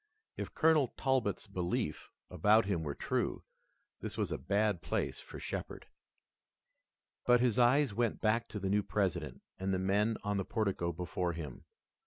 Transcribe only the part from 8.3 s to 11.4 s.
to the new President and the men on the portico before